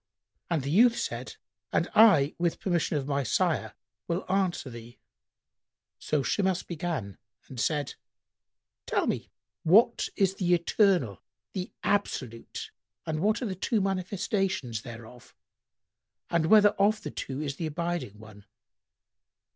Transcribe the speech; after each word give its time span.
And 0.49 0.63
the 0.63 0.71
youth 0.71 0.97
said, 0.97 1.35
"And 1.71 1.87
I, 1.93 2.33
with 2.39 2.59
permission 2.59 2.97
of 2.97 3.05
my 3.07 3.21
sire, 3.21 3.75
will 4.07 4.25
answer 4.31 4.67
thee." 4.71 4.97
So 5.99 6.23
Shimas 6.23 6.63
began 6.63 7.19
and 7.47 7.59
said, 7.59 7.93
"Tell 8.87 9.05
me 9.05 9.29
what 9.61 10.09
is 10.15 10.33
the 10.33 10.55
Eternal, 10.55 11.21
the 11.53 11.71
Absolute, 11.83 12.71
and 13.05 13.19
what 13.19 13.43
are 13.43 13.45
the 13.45 13.53
two 13.53 13.79
manifestations[FN#100] 13.79 14.81
thereof 14.81 15.35
and 16.31 16.47
whether 16.47 16.69
of 16.69 17.03
the 17.03 17.11
two 17.11 17.39
is 17.39 17.57
the 17.57 17.67
abiding 17.67 18.17
one?" 18.17 18.45